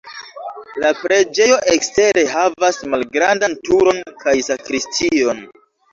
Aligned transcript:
La 0.83 0.89
preĝejo 1.01 1.59
ekstere 1.75 2.23
havas 2.33 2.79
malgrandan 2.95 3.57
turon 3.69 4.01
kaj 4.25 4.35
sakristion. 4.49 5.45